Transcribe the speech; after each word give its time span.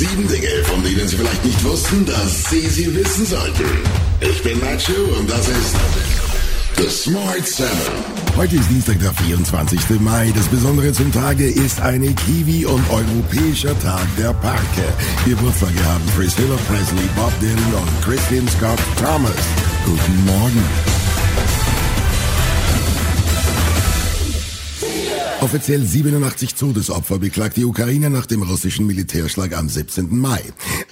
Sieben 0.00 0.26
Dinge, 0.28 0.64
von 0.64 0.82
denen 0.82 1.06
Sie 1.06 1.14
vielleicht 1.14 1.44
nicht 1.44 1.62
wussten, 1.62 2.06
dass 2.06 2.48
Sie 2.48 2.66
sie 2.70 2.94
wissen 2.94 3.26
sollten. 3.26 3.66
Ich 4.22 4.42
bin 4.42 4.58
Nacho 4.58 4.94
und 5.18 5.28
das 5.28 5.46
ist 5.46 5.76
The 6.78 6.88
Smart 6.88 7.46
Seven. 7.46 7.68
Heute 8.34 8.56
ist 8.56 8.70
Dienstag, 8.70 8.98
der 9.00 9.12
24. 9.12 10.00
Mai. 10.00 10.32
Das 10.34 10.46
Besondere 10.46 10.90
zum 10.94 11.12
Tage 11.12 11.44
ist 11.44 11.82
eine 11.82 12.14
Kiwi- 12.14 12.64
und 12.64 12.82
europäischer 12.88 13.78
Tag 13.80 14.06
der 14.16 14.32
Parke. 14.32 14.88
Geburtstage 15.26 15.84
haben 15.84 16.06
Priscilla 16.16 16.56
Presley, 16.66 17.06
Bob 17.14 17.38
Dylan 17.42 17.74
und 17.74 18.02
Christian 18.02 18.48
Scott 18.48 18.80
Thomas. 18.96 19.36
Guten 19.84 20.24
Morgen. 20.24 20.99
Offiziell 25.40 25.86
87 25.86 26.54
Todesopfer 26.54 27.18
beklagt 27.18 27.56
die 27.56 27.64
Ukraine 27.64 28.10
nach 28.10 28.26
dem 28.26 28.42
russischen 28.42 28.86
Militärschlag 28.86 29.56
am 29.56 29.70
17. 29.70 30.14
Mai. 30.14 30.42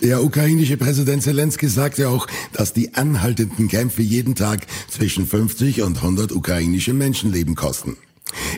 Der 0.02 0.24
ukrainische 0.24 0.78
Präsident 0.78 1.22
Zelensky 1.22 1.68
sagte 1.68 2.08
auch, 2.08 2.26
dass 2.54 2.72
die 2.72 2.94
anhaltenden 2.94 3.68
Kämpfe 3.68 4.00
jeden 4.00 4.34
Tag 4.34 4.66
zwischen 4.88 5.26
50 5.26 5.82
und 5.82 5.98
100 5.98 6.32
ukrainische 6.32 6.94
Menschenleben 6.94 7.56
kosten. 7.56 7.98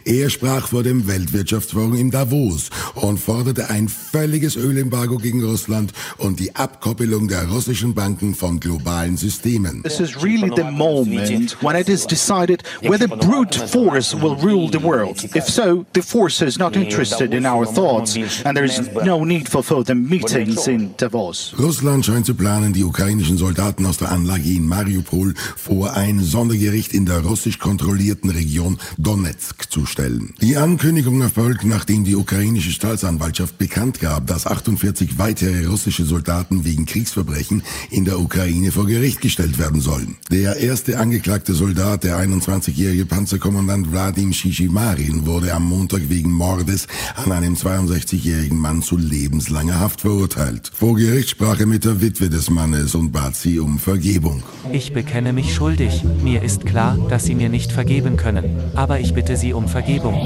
Er 0.05 0.31
sprach 0.31 0.69
vor 0.69 0.83
dem 0.83 1.07
Weltwirtschaftsforum 1.07 1.95
in 1.95 2.11
Davos 2.11 2.71
und 2.95 3.19
forderte 3.19 3.71
ein 3.71 3.89
völliges 3.89 4.57
Ölembargo 4.57 5.19
gegen 5.19 5.45
Russland 5.45 5.93
und 6.19 6.41
die 6.41 6.55
Abkoppelung 6.57 7.29
der 7.29 7.49
russischen 7.49 7.95
Banken 7.95 8.35
von 8.35 8.61
globalen 8.61 9.17
Systemen. 9.17 9.83
This 9.83 10.01
is 10.01 10.23
really 10.23 10.51
the 10.55 10.65
moment 10.65 11.57
when 11.63 11.77
it 11.77 11.89
is 11.89 12.07
decided 12.07 12.63
whether 12.83 13.09
brute 13.09 13.55
force 13.69 14.15
will 14.15 14.37
rule 14.37 14.69
the 14.71 14.83
world. 14.83 15.25
If 15.35 15.49
so, 15.49 15.85
the 15.95 16.03
force 16.03 16.43
is 16.43 16.59
not 16.59 16.77
interested 16.77 17.33
in 17.35 17.47
our 17.47 17.67
thoughts 17.67 18.17
and 18.45 18.57
there 18.57 18.65
is 18.65 18.81
no 19.05 19.25
need 19.25 19.49
for 19.49 19.63
further 19.63 19.95
meetings 19.95 20.67
in 20.67 20.95
Davos. 20.97 21.55
Russland 21.59 22.05
scheint 22.05 22.27
zu 22.27 22.35
planen, 22.35 22.73
die 22.73 22.85
ukrainischen 22.85 23.39
Soldaten 23.39 23.87
aus 23.87 23.99
der 23.99 24.11
Anlage 24.11 24.49
in 24.51 24.67
Mariupol 24.67 25.35
vor 25.57 25.95
ein 25.95 26.21
Sondergericht 26.21 26.93
in 26.93 27.07
der 27.07 27.21
russisch 27.21 27.59
kontrollierten 27.59 28.31
Region 28.31 28.79
Donetsk 28.99 29.71
zu 29.71 29.80
stellen. 29.87 30.35
Die 30.41 30.57
Ankündigung 30.57 31.21
erfolgt, 31.21 31.65
nachdem 31.65 32.05
die 32.05 32.17
ukrainische 32.17 32.71
Staatsanwaltschaft 32.71 33.59
bekannt 33.59 34.01
gab, 34.01 34.27
dass 34.27 34.47
48 34.47 35.19
weitere 35.19 35.67
russische 35.67 36.05
Soldaten 36.05 36.65
wegen 36.65 36.87
Kriegsverbrechen 36.87 37.63
in 37.91 38.05
der 38.05 38.21
Ukraine 38.21 38.73
vor 38.73 38.87
Gericht 38.87 39.21
gestellt 39.21 39.59
werden 39.59 39.81
sollen. 39.81 40.17
Der 40.31 40.57
erste 40.57 40.99
angeklagte 40.99 41.55
Soldat, 41.55 42.05
der 42.05 42.19
21-jährige 42.19 43.07
Panzerkommandant 43.07 43.93
Wladim 43.93 44.33
Shishimarin, 44.33 45.27
wurde 45.27 45.53
am 45.55 45.65
Montag 45.65 46.09
wegen 46.09 46.33
Mordes 46.33 46.87
an 47.17 47.33
einem 47.33 47.55
62-jährigen 47.55 48.59
Mann 48.59 48.83
zu 48.83 48.97
lebenslanger 48.97 49.79
Haft 49.81 50.03
verurteilt. 50.03 50.71
Vor 50.75 50.97
Gericht 50.97 51.31
sprach 51.31 51.61
er 51.61 51.67
mit 51.67 51.85
der 51.85 52.01
Witwe 52.01 52.31
des 52.31 52.51
Mannes 52.51 52.95
und 52.95 53.13
bat 53.13 53.37
sie 53.37 53.59
um 53.59 53.79
Vergebung. 53.79 54.43
Ich 54.73 54.93
bekenne 54.93 55.33
mich 55.33 55.55
schuldig. 55.55 56.05
Mir 56.23 56.43
ist 56.43 56.67
klar, 56.67 56.97
dass 57.09 57.25
Sie 57.25 57.35
mir 57.35 57.49
nicht 57.49 57.73
vergeben 57.73 58.17
können. 58.17 58.45
Aber 58.75 59.01
ich 59.01 59.15
bitte 59.15 59.37
Sie 59.37 59.53
um 59.53 59.69
Vergebung. 59.71 60.19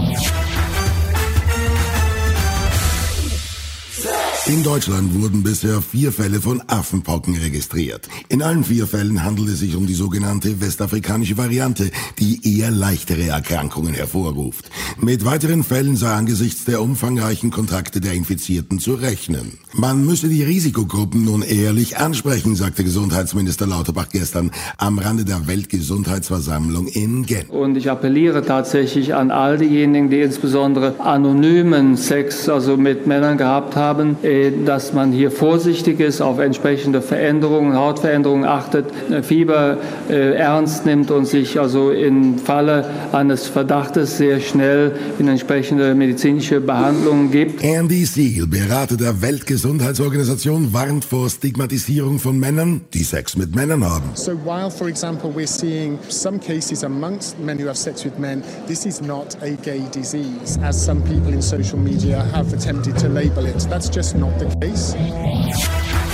In 4.47 4.63
Deutschland 4.63 5.15
wurden 5.15 5.43
bisher 5.43 5.81
vier 5.81 6.13
Fälle 6.13 6.39
von 6.39 6.63
Affenpocken 6.67 7.35
registriert. 7.35 8.11
In 8.29 8.43
allen 8.43 8.63
vier 8.63 8.87
Fällen 8.87 9.25
handelt 9.25 9.49
es 9.49 9.61
sich 9.61 9.75
um 9.75 9.87
die 9.87 9.95
sogenannte 9.95 10.61
westafrikanische 10.61 11.39
Variante, 11.39 11.91
die 12.19 12.59
eher 12.59 12.71
leichtere 12.71 13.29
Erkrankungen 13.29 13.95
hervorruft. 13.95 14.71
Mit 15.01 15.25
weiteren 15.25 15.65
Fällen 15.65 15.97
sei 15.97 16.13
angesichts 16.13 16.67
der 16.67 16.83
umfangreichen 16.83 17.51
Kontakte 17.51 18.03
der 18.03 18.13
Infizierten 18.13 18.81
zu 18.81 18.93
rechnen. 18.93 19.57
Man 19.73 20.05
müsse 20.05 20.29
die 20.29 20.43
Risikogruppen 20.43 21.25
nun 21.25 21.41
ehrlich 21.41 21.97
ansprechen, 21.97 22.55
sagte 22.55 22.85
Gesundheitsminister 22.85 23.67
Lauterbach 23.67 24.11
gestern 24.11 24.51
am 24.77 24.99
Rande 24.99 25.25
der 25.25 25.47
Weltgesundheitsversammlung 25.47 26.89
in 26.89 27.25
Genf. 27.25 27.49
Und 27.49 27.77
ich 27.77 27.91
appelliere 27.91 28.45
tatsächlich 28.45 29.15
an 29.15 29.31
all 29.31 29.57
diejenigen, 29.57 30.11
die 30.11 30.21
insbesondere 30.21 31.01
anonymen 31.01 31.97
Sex, 31.97 32.47
also 32.51 32.77
mit 32.77 33.07
Männern 33.07 33.39
gehabt 33.39 33.75
haben, 33.75 34.19
dass 34.65 34.93
man 34.93 35.13
hier 35.13 35.31
vorsichtig 35.31 36.01
ist, 36.01 36.21
auf 36.21 36.39
entsprechende 36.39 37.03
Veränderungen, 37.03 37.77
Hautveränderungen 37.77 38.45
achtet, 38.45 38.87
äh, 39.11 39.23
Fieber 39.23 39.79
äh, 40.09 40.35
ernst 40.35 40.87
nimmt 40.87 41.11
und 41.11 41.27
sich 41.27 41.59
also 41.59 41.91
im 41.91 42.39
Falle 42.39 42.85
eines 43.13 43.47
Verdachtes 43.47 44.17
sehr 44.19 44.41
schnell 44.41 44.93
in 45.19 45.29
entsprechende 45.29 45.95
medizinische 45.95 46.61
Behandlungen 46.61 47.31
gibt. 47.31 47.63
Andy 47.63 48.05
Siegel, 48.05 48.47
Berater 48.47 48.97
der 48.97 49.21
Weltgesundheitsorganisation, 49.21 50.73
warnt 50.73 51.05
vor 51.05 51.29
Stigmatisierung 51.29 52.19
von 52.19 52.39
Männern, 52.39 52.83
die 52.93 53.05
Sex 53.05 53.37
mit 53.37 53.55
Männern 53.55 53.85
haben. 53.85 54.11
So 54.15 54.33
while, 54.33 54.71
for 54.71 54.89
example, 54.89 55.31
we're 55.35 55.47
seeing 55.47 55.99
some 56.09 56.39
cases 56.39 56.85
amongst 56.85 57.39
men 57.39 57.59
who 57.59 57.67
have 57.67 57.77
sex 57.77 58.05
with 58.05 58.19
men, 58.19 58.43
this 58.67 58.87
is 58.87 59.01
not 59.01 59.37
a 59.43 59.57
gay 59.63 59.83
disease, 59.93 60.59
as 60.63 60.83
some 60.83 61.03
people 61.03 61.33
in 61.33 61.43
social 61.43 61.79
media 61.79 62.25
have 62.33 62.53
attempted 62.53 62.97
to 62.99 63.09
label 63.09 63.45
it. 63.47 63.67
That's 63.69 63.89
just 63.89 64.17
not 64.17 64.24
the 64.39 64.47
case. 64.61 66.14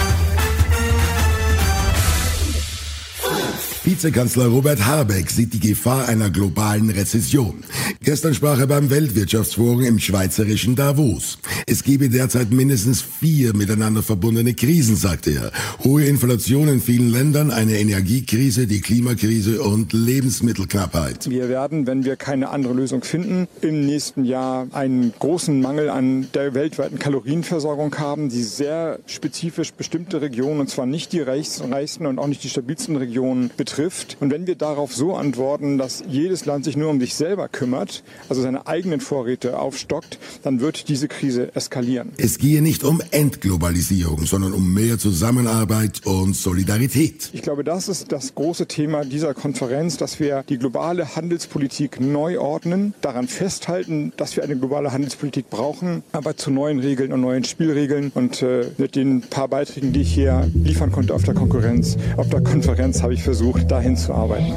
Vizekanzler 3.91 4.47
Robert 4.47 4.87
Habeck 4.87 5.33
sieht 5.33 5.53
die 5.53 5.59
Gefahr 5.59 6.07
einer 6.07 6.31
globalen 6.31 6.91
Rezession. 6.91 7.65
Gestern 8.05 8.35
sprach 8.35 8.61
er 8.61 8.69
beim 8.69 8.89
Weltwirtschaftsforum 8.89 9.83
im 9.83 9.99
schweizerischen 9.99 10.77
Davos. 10.77 11.39
Es 11.67 11.83
gebe 11.83 12.09
derzeit 12.09 12.53
mindestens 12.53 13.03
vier 13.03 13.53
miteinander 13.53 14.05
verbundene 14.05 14.55
Krisen, 14.55 14.95
sagte 14.95 15.33
er. 15.33 15.51
Hohe 15.83 16.05
Inflation 16.05 16.69
in 16.69 16.81
vielen 16.81 17.11
Ländern, 17.11 17.51
eine 17.51 17.81
Energiekrise, 17.81 18.69
die 18.69 18.81
Klimakrise 18.81 19.61
und 19.61 19.93
Lebensmittelknappheit. 19.93 21.29
Wir 21.29 21.49
werden, 21.49 21.89
wenn 21.89 22.05
wir 22.05 22.15
keine 22.15 22.51
andere 22.51 22.75
Lösung 22.75 23.03
finden, 23.03 23.49
im 23.61 23.87
nächsten 23.87 24.25
Jahr 24.25 24.69
einen 24.71 25.13
großen 25.19 25.61
Mangel 25.61 25.91
an 25.91 26.29
der 26.33 26.55
weltweiten 26.55 27.01
Kalorienversorgung 27.01 27.99
haben, 27.99 28.29
die 28.29 28.45
sehr 28.45 29.01
spezifisch 29.07 29.73
bestimmte 29.73 30.21
Regionen, 30.21 30.61
und 30.61 30.71
zwar 30.71 30.87
nicht 30.87 31.13
die 31.13 31.21
reichsten 31.23 32.07
und 32.07 32.21
auch 32.21 32.29
nicht 32.29 32.45
die 32.45 32.51
stabilsten 32.51 32.95
Regionen 32.95 33.51
betrifft. 33.57 33.80
Und 34.21 34.31
wenn 34.31 34.47
wir 34.47 34.57
darauf 34.57 34.95
so 34.95 35.15
antworten, 35.17 35.79
dass 35.79 36.03
jedes 36.09 36.45
Land 36.45 36.65
sich 36.65 36.77
nur 36.77 36.91
um 36.91 37.01
sich 37.01 37.15
selber 37.15 37.49
kümmert, 37.49 38.03
also 38.29 38.43
seine 38.43 38.67
eigenen 38.67 39.01
Vorräte 39.01 39.59
aufstockt, 39.59 40.19
dann 40.43 40.61
wird 40.61 40.89
diese 40.89 41.09
Krise 41.09 41.55
eskalieren. 41.55 42.13
Es 42.19 42.39
gehe 42.39 42.61
nicht 42.63 42.85
um 42.85 43.01
Entglobalisierung, 43.11 44.27
sondern 44.27 44.53
um 44.53 44.75
mehr 44.75 44.99
Zusammenarbeit 44.99 46.03
und 46.05 46.37
Solidarität. 46.37 47.31
Ich 47.33 47.43
glaube, 47.43 47.65
das 47.65 47.89
ist 47.89 48.13
das 48.13 48.35
große 48.35 48.67
Thema 48.67 49.05
dieser 49.05 49.35
Konferenz, 49.35 49.97
dass 49.97 50.21
wir 50.21 50.45
die 50.49 50.59
globale 50.59 51.17
Handelspolitik 51.17 52.01
neu 52.01 52.39
ordnen, 52.39 52.95
daran 53.01 53.29
festhalten, 53.29 54.13
dass 54.17 54.37
wir 54.37 54.45
eine 54.45 54.57
globale 54.57 54.93
Handelspolitik 54.93 55.49
brauchen, 55.49 56.03
aber 56.13 56.37
zu 56.37 56.51
neuen 56.51 56.81
Regeln 56.81 57.13
und 57.13 57.21
neuen 57.21 57.45
Spielregeln. 57.45 58.13
Und 58.15 58.43
äh, 58.43 58.67
mit 58.79 58.97
den 58.97 59.23
paar 59.23 59.49
Beiträgen, 59.49 59.93
die 59.93 60.03
ich 60.03 60.13
hier 60.13 60.51
liefern 60.55 60.93
konnte 60.93 61.15
auf 61.15 61.23
der 61.23 61.35
Konkurrenz, 61.35 61.97
auf 62.17 62.29
der 62.29 62.43
Konferenz, 62.43 63.03
habe 63.03 63.15
ich 63.15 63.23
versucht, 63.23 63.70
dahin 63.71 63.97
zu 63.97 64.13
arbeiten. 64.13 64.53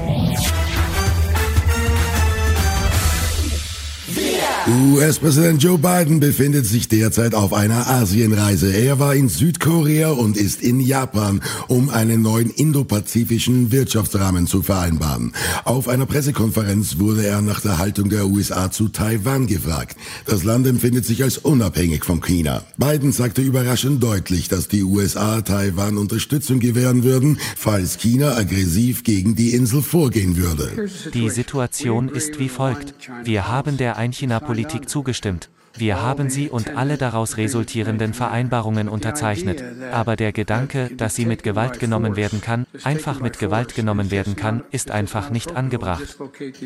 US-Präsident 4.65 5.61
Joe 5.61 5.77
Biden 5.77 6.21
befindet 6.21 6.65
sich 6.65 6.87
derzeit 6.87 7.35
auf 7.35 7.51
einer 7.51 7.89
Asienreise. 7.89 8.73
Er 8.73 8.97
war 8.97 9.13
in 9.13 9.27
Südkorea 9.27 10.11
und 10.11 10.37
ist 10.37 10.61
in 10.61 10.79
Japan, 10.79 11.41
um 11.67 11.89
einen 11.89 12.21
neuen 12.21 12.49
indopazifischen 12.49 13.73
Wirtschaftsrahmen 13.73 14.47
zu 14.47 14.61
vereinbaren. 14.61 15.33
Auf 15.65 15.89
einer 15.89 16.05
Pressekonferenz 16.05 16.97
wurde 16.97 17.27
er 17.27 17.41
nach 17.41 17.59
der 17.59 17.77
Haltung 17.77 18.07
der 18.07 18.27
USA 18.27 18.71
zu 18.71 18.87
Taiwan 18.87 19.47
gefragt. 19.47 19.97
Das 20.27 20.45
Land 20.45 20.65
empfindet 20.65 21.05
sich 21.05 21.23
als 21.23 21.39
unabhängig 21.39 22.05
von 22.05 22.21
China. 22.21 22.63
Biden 22.77 23.11
sagte 23.11 23.41
überraschend 23.41 24.01
deutlich, 24.01 24.47
dass 24.47 24.69
die 24.69 24.83
USA 24.83 25.41
Taiwan 25.41 25.97
Unterstützung 25.97 26.61
gewähren 26.61 27.03
würden, 27.03 27.37
falls 27.57 27.97
China 27.97 28.37
aggressiv 28.37 29.03
gegen 29.03 29.35
die 29.35 29.53
Insel 29.55 29.81
vorgehen 29.81 30.37
würde. 30.37 30.89
Die 31.13 31.29
Situation 31.29 32.07
ist 32.07 32.39
wie 32.39 32.47
folgt. 32.47 32.93
Wir 33.25 33.49
haben 33.49 33.75
der 33.75 33.97
Ein-China-Politik 33.97 34.52
Politik 34.53 34.87
zugestimmt. 34.87 35.49
Wir 35.75 35.99
haben 35.99 36.29
sie 36.29 36.47
und 36.47 36.77
alle 36.77 36.97
daraus 36.97 37.37
resultierenden 37.37 38.13
Vereinbarungen 38.13 38.87
unterzeichnet. 38.87 39.63
Aber 39.91 40.15
der 40.15 40.31
Gedanke, 40.31 40.91
dass 40.95 41.15
sie 41.15 41.25
mit 41.25 41.41
Gewalt 41.41 41.79
genommen 41.79 42.15
werden 42.15 42.39
kann, 42.39 42.67
einfach 42.83 43.19
mit 43.19 43.39
Gewalt 43.39 43.73
genommen 43.73 44.11
werden 44.11 44.35
kann, 44.35 44.63
ist 44.69 44.91
einfach 44.91 45.31
nicht 45.31 45.55
angebracht. 45.55 46.19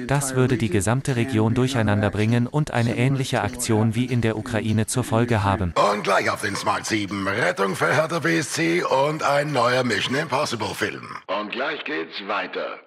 Das 0.07 0.35
würde 0.35 0.57
die 0.57 0.69
gesamte 0.69 1.15
Region 1.15 1.53
durcheinander 1.53 2.09
bringen 2.09 2.45
und 2.45 2.71
eine 2.71 2.97
ähnliche 2.97 3.41
Aktion 3.41 3.95
wie 3.95 4.03
in 4.03 4.19
der 4.19 4.37
Ukraine 4.37 4.85
zur 4.85 5.05
Folge 5.05 5.45
haben. 5.45 5.73
Und 5.93 6.03
gleich 6.03 6.29
auf 6.29 6.41
den 6.41 6.57
Smart 6.57 6.85
7. 6.85 7.25
Rettung 7.25 7.73
für 7.77 7.95
Hertha 7.95 8.19
BSC 8.19 8.83
und 8.83 9.23
ein 9.23 9.53
neuer 9.53 9.85
Mission 9.85 10.15
Impossible 10.15 10.75
Film. 10.75 11.07
Und 11.27 11.53
gleich 11.53 11.81
geht's 11.85 12.27
weiter. 12.27 12.86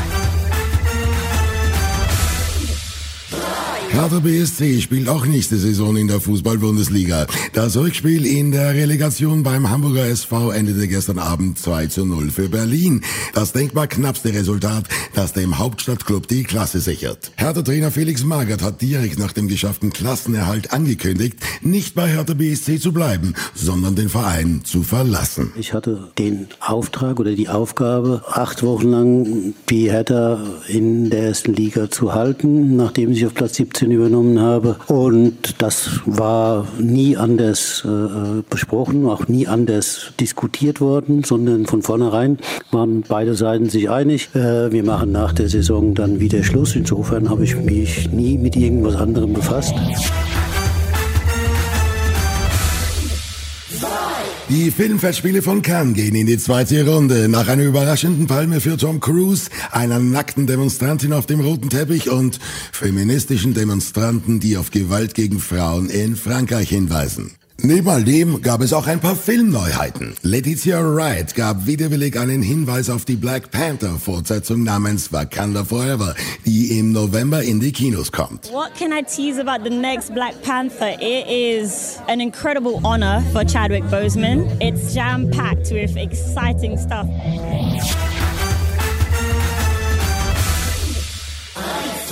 Hertha 3.93 4.19
BSC 4.19 4.79
spielt 4.79 5.09
auch 5.09 5.25
nächste 5.25 5.57
Saison 5.57 5.97
in 5.97 6.07
der 6.07 6.21
Fußball-Bundesliga. 6.21 7.27
Das 7.51 7.75
Rückspiel 7.75 8.25
in 8.25 8.53
der 8.53 8.73
Relegation 8.73 9.43
beim 9.43 9.69
Hamburger 9.69 10.05
SV 10.05 10.51
endete 10.51 10.87
gestern 10.87 11.19
Abend 11.19 11.59
2 11.59 11.87
zu 11.87 12.05
0 12.05 12.29
für 12.31 12.47
Berlin. 12.47 13.01
Das 13.33 13.51
denkbar 13.51 13.87
knappste 13.87 14.33
Resultat, 14.33 14.85
das 15.13 15.33
dem 15.33 15.59
Hauptstadtklub 15.59 16.25
die 16.29 16.43
Klasse 16.43 16.79
sichert. 16.79 17.33
Hertha-Trainer 17.35 17.91
Felix 17.91 18.23
Magath 18.23 18.61
hat 18.61 18.81
direkt 18.81 19.19
nach 19.19 19.33
dem 19.33 19.49
geschafften 19.49 19.91
Klassenerhalt 19.91 20.71
angekündigt, 20.71 21.35
nicht 21.61 21.93
bei 21.93 22.07
Hertha 22.07 22.33
BSC 22.33 22.79
zu 22.79 22.93
bleiben, 22.93 23.33
sondern 23.53 23.95
den 23.95 24.07
Verein 24.07 24.61
zu 24.63 24.83
verlassen. 24.83 25.51
Ich 25.57 25.73
hatte 25.73 26.11
den 26.17 26.47
Auftrag 26.61 27.19
oder 27.19 27.33
die 27.33 27.49
Aufgabe, 27.49 28.23
acht 28.31 28.63
Wochen 28.63 28.87
lang 28.87 29.53
die 29.69 29.91
Hertha 29.91 30.41
in 30.69 31.09
der 31.09 31.23
ersten 31.23 31.53
Liga 31.53 31.91
zu 31.91 32.13
halten, 32.13 32.77
nachdem 32.77 33.11
ich 33.11 33.25
auf 33.25 33.33
Platz 33.33 33.55
17 33.55 33.80
übernommen 33.89 34.39
habe. 34.39 34.75
Und 34.87 35.61
das 35.61 36.01
war 36.05 36.67
nie 36.77 37.17
anders 37.17 37.83
äh, 37.85 38.43
besprochen, 38.49 39.07
auch 39.07 39.27
nie 39.27 39.47
anders 39.47 40.11
diskutiert 40.19 40.81
worden, 40.81 41.23
sondern 41.23 41.65
von 41.65 41.81
vornherein 41.81 42.37
waren 42.71 43.03
beide 43.07 43.33
Seiten 43.33 43.69
sich 43.69 43.89
einig. 43.89 44.29
Äh, 44.35 44.71
wir 44.71 44.83
machen 44.83 45.11
nach 45.11 45.33
der 45.33 45.49
Saison 45.49 45.95
dann 45.95 46.19
wieder 46.19 46.43
Schluss. 46.43 46.75
Insofern 46.75 47.29
habe 47.29 47.45
ich 47.45 47.55
mich 47.55 48.11
nie 48.11 48.37
mit 48.37 48.55
irgendwas 48.55 48.97
anderem 48.97 49.33
befasst. 49.33 49.73
Die 54.51 54.69
Filmfestspiele 54.69 55.41
von 55.41 55.61
Cannes 55.61 55.93
gehen 55.93 56.13
in 56.13 56.27
die 56.27 56.37
zweite 56.37 56.85
Runde. 56.85 57.29
Nach 57.29 57.47
einer 57.47 57.63
überraschenden 57.63 58.27
Palme 58.27 58.59
für 58.59 58.75
Tom 58.75 58.99
Cruise, 58.99 59.49
einer 59.71 59.97
nackten 59.97 60.45
Demonstrantin 60.45 61.13
auf 61.13 61.25
dem 61.25 61.39
roten 61.39 61.69
Teppich 61.69 62.09
und 62.09 62.37
feministischen 62.73 63.53
Demonstranten, 63.53 64.41
die 64.41 64.57
auf 64.57 64.69
Gewalt 64.69 65.13
gegen 65.13 65.39
Frauen 65.39 65.89
in 65.89 66.17
Frankreich 66.17 66.67
hinweisen. 66.67 67.31
Neben 67.63 67.87
all 67.89 68.03
dem 68.03 68.41
gab 68.41 68.61
es 68.61 68.73
auch 68.73 68.87
ein 68.87 68.99
paar 68.99 69.15
Filmneuheiten. 69.15 70.15
Letizia 70.23 70.79
Wright 70.81 71.35
gab 71.35 71.67
widerwillig 71.67 72.17
einen 72.17 72.41
Hinweis 72.41 72.89
auf 72.89 73.05
die 73.05 73.15
Black 73.15 73.51
Panther 73.51 73.99
Fortsetzung 73.99 74.63
namens 74.63 75.13
Wakanda 75.13 75.63
Forever, 75.63 76.15
die 76.43 76.79
im 76.79 76.91
November 76.91 77.43
in 77.43 77.59
die 77.59 77.71
Kinos 77.71 78.11
kommt. 78.11 78.51
What 78.51 78.73
can 78.73 78.91
I 78.91 79.03
tease 79.03 79.39
about 79.39 79.63
the 79.63 79.69
next 79.69 80.11
Black 80.15 80.41
Panther? 80.41 80.95
It 80.99 81.27
is 81.29 81.99
an 82.07 82.19
incredible 82.19 82.81
honor 82.83 83.23
for 83.31 83.45
Chadwick 83.45 83.83
Boseman. 83.91 84.47
It's 84.59 84.95
jam-packed 84.95 85.69
with 85.69 85.95
exciting 85.97 86.79
stuff. 86.79 87.05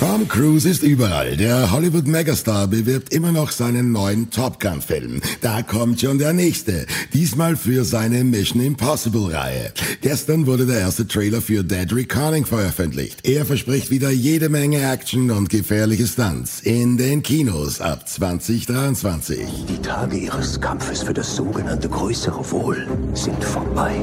Tom 0.00 0.26
Cruise 0.26 0.66
ist 0.66 0.82
überall. 0.82 1.36
Der 1.36 1.72
Hollywood 1.72 2.06
Megastar 2.06 2.66
bewirbt 2.66 3.12
immer 3.12 3.32
noch 3.32 3.50
seinen 3.50 3.92
neuen 3.92 4.30
Top 4.30 4.58
Gun 4.58 4.80
Film. 4.80 5.20
Da 5.42 5.60
kommt 5.60 6.00
schon 6.00 6.16
der 6.16 6.32
nächste. 6.32 6.86
Diesmal 7.12 7.54
für 7.54 7.84
seine 7.84 8.24
Mission 8.24 8.62
Impossible 8.62 9.30
Reihe. 9.30 9.74
Gestern 10.00 10.46
wurde 10.46 10.64
der 10.64 10.78
erste 10.78 11.06
Trailer 11.06 11.42
für 11.42 11.62
Dead 11.62 11.92
Reckoning 11.92 12.46
veröffentlicht. 12.46 13.28
Er 13.28 13.44
verspricht 13.44 13.90
wieder 13.90 14.08
jede 14.08 14.48
Menge 14.48 14.80
Action 14.90 15.30
und 15.30 15.50
gefährliche 15.50 16.06
Stunts 16.06 16.60
in 16.60 16.96
den 16.96 17.22
Kinos 17.22 17.82
ab 17.82 18.08
2023. 18.08 19.40
Die 19.68 19.82
Tage 19.82 20.16
ihres 20.16 20.58
Kampfes 20.62 21.02
für 21.02 21.12
das 21.12 21.36
sogenannte 21.36 21.90
größere 21.90 22.50
Wohl 22.50 22.86
sind 23.12 23.44
vorbei. 23.44 24.02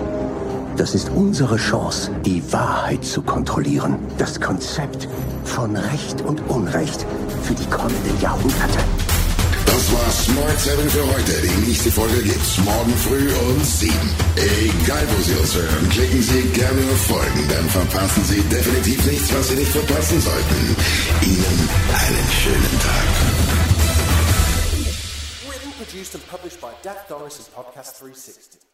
Das 0.77 0.93
ist 0.93 1.09
unsere 1.09 1.57
Chance, 1.57 2.11
die 2.23 2.53
Wahrheit 2.53 3.03
zu 3.03 3.23
kontrollieren. 3.23 3.97
Das 4.19 4.39
Konzept 4.39 5.07
von 5.43 5.75
Recht 5.75 6.21
und 6.21 6.39
Unrecht 6.49 7.03
für 7.41 7.55
die 7.55 7.65
kommenden 7.65 8.21
Jahrhunderte. 8.21 8.77
Das 9.65 9.91
war 9.91 10.11
Smart 10.11 10.59
7 10.59 10.87
für 10.87 11.07
heute. 11.15 11.33
Die 11.41 11.65
nächste 11.65 11.91
Folge 11.91 12.21
gibt's 12.21 12.59
morgen 12.59 12.93
früh 12.93 13.27
um 13.49 13.63
7. 13.63 13.91
Egal 14.35 15.03
wo 15.09 15.23
Sie 15.23 15.33
uns 15.33 15.55
hören, 15.55 15.89
klicken 15.89 16.21
Sie 16.21 16.41
gerne 16.53 16.81
auf 16.91 17.05
Folgen, 17.07 17.47
dann 17.49 17.69
verpassen 17.69 18.23
Sie 18.25 18.41
definitiv 18.43 19.03
nichts, 19.07 19.33
was 19.33 19.49
Sie 19.49 19.55
nicht 19.55 19.71
verpassen 19.71 20.21
sollten. 20.21 20.75
Ihnen 21.23 21.69
einen 21.89 22.27
schönen 22.37 22.79
Tag. 22.85 23.07
Written, 25.49 25.71
produced 25.79 26.13
and 26.13 26.27
published 26.27 26.61
by 26.61 26.69
Dak 26.83 27.07
Doris 27.07 27.39
and 27.39 27.51
Podcast 27.55 27.99
360. 27.99 28.66